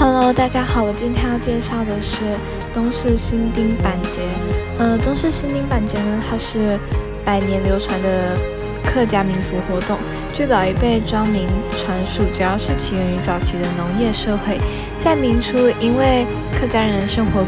[0.00, 2.20] Hello，大家好，我今天要介绍的是
[2.72, 4.22] 东势新町板结。
[4.78, 6.78] 呃，东势新町板结呢，它是
[7.22, 8.34] 百年流传的
[8.82, 9.98] 客家民俗活动。
[10.32, 14.58] 据老一辈庄民传述，主要是起源于早期的农业社会。
[14.98, 16.24] 在明初，因为
[16.58, 17.42] 客家人生活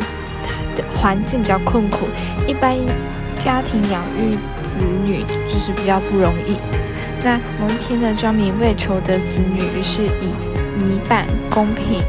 [0.77, 2.07] 的环境比较困苦，
[2.47, 2.77] 一般
[3.39, 4.33] 家庭养育
[4.63, 6.59] 子女就是比较不容易。
[7.25, 10.35] 那某一天的庄民为求得子女，于是以
[10.77, 12.03] 米板供品。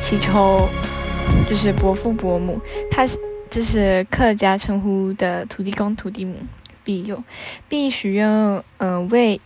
[0.00, 0.66] 祈求
[1.48, 2.58] 就是伯父伯母，
[2.90, 3.18] 他是
[3.50, 6.34] 这是客家称呼的土地公土地母
[6.82, 7.22] 庇佑，
[7.68, 9.40] 并许愿，嗯、呃，为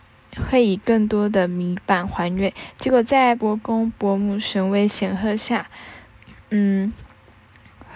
[0.49, 2.51] 会以更多的米板还愿。
[2.79, 5.67] 结果在伯公伯母神威显赫下，
[6.49, 6.91] 嗯，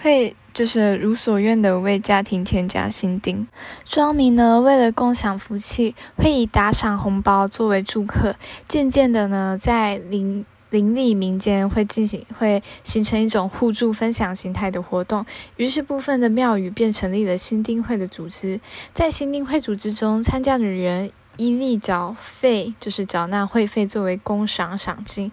[0.00, 3.48] 会就是如所愿的为家庭添加新丁。
[3.84, 8.36] 庄民呢，为了共享福气，会以打赏红包作为祝贺。
[8.68, 15.26] 渐渐的呢，在邻邻里民间会进行，会形成一种互助分享形态的活动，
[15.56, 18.60] 于是部分的庙宇便成立了新丁会的组织。
[18.94, 25.32] 在新丁会组织中，参加的人依例缴费，就是缴纳会费作为公赏赏金。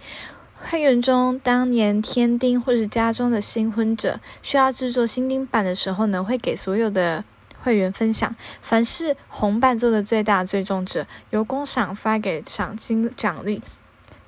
[0.60, 7.24] 会员中当年添丁或是家中的新婚者需要制作新丁板的时候呢，会给所有的
[7.62, 8.36] 会员分享。
[8.60, 13.62] 凡是红板做的最大最重者，由公赏发给赏金奖励。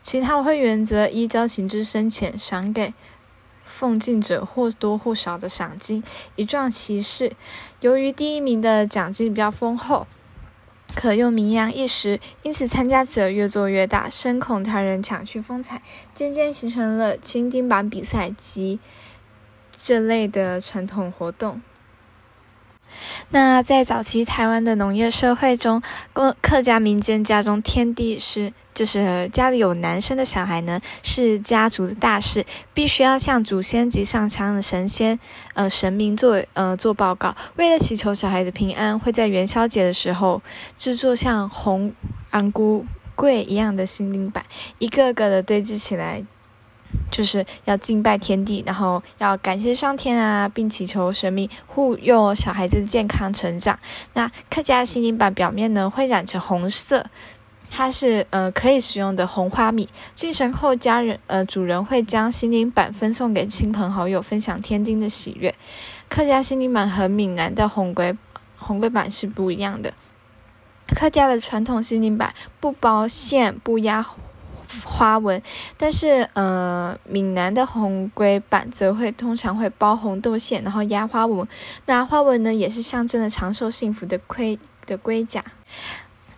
[0.10, 2.96] 其他会员则依交情之深浅，赏给
[3.64, 6.04] 奉进者或多或少的赏金，
[6.36, 7.34] 以壮其势。
[7.82, 10.08] 由于第一名的奖金比较丰厚，
[10.96, 15.84] 可用名扬一时，因此参加者越做越大，深恐他人抢去风采，
[16.16, 18.80] 渐渐形成了新丁板比赛及
[19.80, 21.62] 这类的传统活动。
[23.30, 25.82] 那在早期台湾的农业社会中，
[26.42, 35.20] 客家民间家中添丁是，就是家里有男生的小孩呢，是家族的大事，必须要向祖先及上苍的神仙、
[35.54, 37.36] 呃神明做呃做报告。
[37.56, 40.42] 为了祈求小孩的平安，会在元宵节的时候
[40.78, 41.94] 制作像红
[42.30, 42.86] 安菇
[43.16, 44.44] 柜一样的新灵板，
[44.80, 46.24] 一个个的堆积起来。
[47.12, 53.78] 就是要敬拜天地，然后要感谢上天啊，并祈求神明护佑小孩子健康成长。
[54.14, 57.06] 那客家的新丁板表面呢，会染成红色，
[57.70, 59.90] 它是呃可以食用的红花米。
[60.16, 65.54] 进神后，家人呃主人会将心灵板分送给亲朋好友，分享天丁的喜悦。
[66.08, 68.16] 客家心灵板和闽南的红龟
[68.58, 69.94] 红龟板是不一样的。
[70.96, 74.08] 客家的传统心灵板不包馅，不压。
[74.84, 75.42] 花纹，
[75.78, 81.48] 但是呃，闽南的红龟板则会通常会包红豆馅，然后压花纹。
[81.86, 85.44] 那花纹呢，也是象征着长寿幸福的盔的龟甲。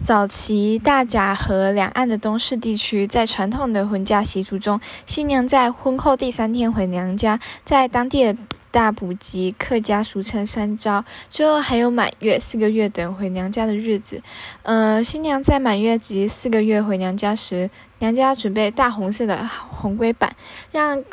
[0.03, 8.35] 早期大甲河两岸的东势地区，在传统的婚嫁习俗中，新娘在婚后第三天回娘家，在当地的。
[8.71, 14.23] 大补及客家俗称三招，最后还有满月、四个月等回娘家的日子。
[14.63, 20.35] 呃，新娘在满月及四个月回娘家时，娘家准备大红色的红龟板，
[20.71, 21.03] 让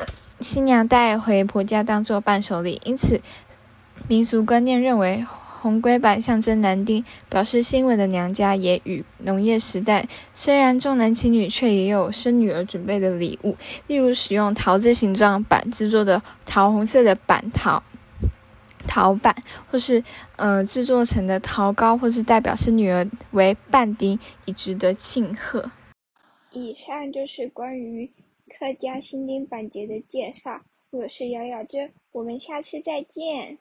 [0.40, 2.80] 新娘带回婆家当做伴手礼。
[2.84, 3.20] 因此，
[4.06, 5.26] 民俗观念认为。
[5.60, 17.82] 红龟板象征男丁，表示新稳的娘家也与农业时代虽然重男轻女，却也有生女儿准备的礼物，例如使用桃子形状板制作的桃红色的板桃
[18.86, 19.34] 桃板，
[19.70, 20.02] 或是
[20.36, 25.70] 呃制作成的桃糕，或是代表是女儿为伴丁，以值得庆贺。
[26.52, 28.10] 以上就是关于
[28.48, 33.56] 客家新丁板节的介绍，我是瑶瑶姐，我们下次再见。